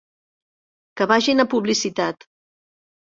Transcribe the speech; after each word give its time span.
Que 1.01 1.07
vagin 1.13 1.43
a 1.43 1.47
publicitat. 1.53 2.27